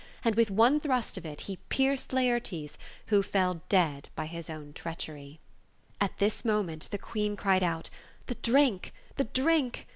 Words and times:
And 0.25 0.33
with 0.33 0.49
one 0.49 0.79
thrust 0.79 1.15
of 1.19 1.27
it 1.27 1.41
he 1.41 1.57
pierced 1.69 2.11
Laertes, 2.11 2.75
who 3.13 3.21
fell 3.21 3.61
dead 3.69 4.09
by 4.15 4.29
Kis 4.29 4.49
own 4.49 4.73
treachery. 4.73 5.39
At 5.99 6.17
this 6.17 6.43
moment 6.43 6.87
the 6.89 6.97
Queen 6.97 7.35
cried 7.35 7.61
out, 7.61 7.91
"The 8.25 8.33
drink, 8.33 8.93
the 9.17 9.25
drink 9.25 9.85